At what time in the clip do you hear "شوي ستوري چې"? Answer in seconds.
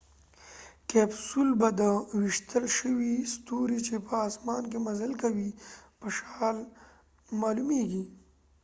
2.77-3.95